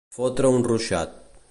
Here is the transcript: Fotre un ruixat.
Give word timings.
Fotre 0.17 0.49
un 0.59 0.65
ruixat. 0.69 1.17